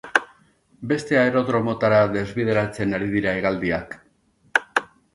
Beste 0.91 1.19
aerodromotara 1.25 2.01
desbideratzen 2.17 2.99
ari 3.01 3.13
dira 3.15 3.37
hegaldiak. 3.39 3.99